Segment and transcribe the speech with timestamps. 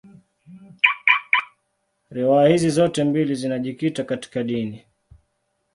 [2.09, 4.85] Riwaya hizi zote mbili zinajikita katika dini.